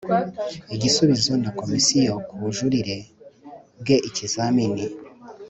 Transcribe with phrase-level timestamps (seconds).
[0.75, 2.97] igisubizo na Komisiyo ku bujurire
[3.79, 4.85] bwe ikizamini